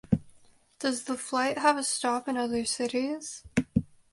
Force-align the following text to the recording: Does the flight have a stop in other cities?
Does 0.79 1.03
the 1.03 1.15
flight 1.15 1.59
have 1.59 1.77
a 1.77 1.83
stop 1.83 2.27
in 2.27 2.35
other 2.35 2.65
cities? 2.65 3.43